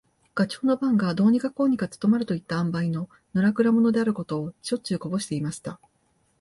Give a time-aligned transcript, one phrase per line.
[0.33, 5.79] ガチョウの番がどうにかこうにか務まるといった塩梅の、のらくら者であることを、しょっちゅうこぼしていました。